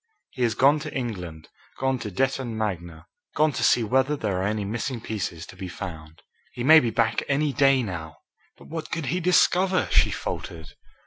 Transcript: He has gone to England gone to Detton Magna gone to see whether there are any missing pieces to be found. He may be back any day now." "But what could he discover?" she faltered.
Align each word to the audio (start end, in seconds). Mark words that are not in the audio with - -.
He 0.31 0.41
has 0.41 0.55
gone 0.55 0.79
to 0.79 0.91
England 0.91 1.49
gone 1.77 1.99
to 1.99 2.09
Detton 2.09 2.55
Magna 2.57 3.05
gone 3.35 3.51
to 3.51 3.63
see 3.63 3.83
whether 3.83 4.15
there 4.17 4.39
are 4.39 4.47
any 4.47 4.65
missing 4.65 4.99
pieces 4.99 5.45
to 5.45 5.55
be 5.55 5.67
found. 5.67 6.23
He 6.53 6.63
may 6.63 6.79
be 6.79 6.89
back 6.89 7.21
any 7.27 7.53
day 7.53 7.83
now." 7.83 8.17
"But 8.57 8.65
what 8.65 8.89
could 8.89 9.05
he 9.13 9.19
discover?" 9.19 9.87
she 9.91 10.09
faltered. 10.09 10.73